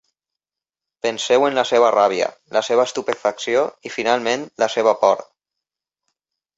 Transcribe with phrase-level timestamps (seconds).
[1.05, 5.27] Penseu en la seva ràbia, la seva estupefacció i, finalment, la seva por!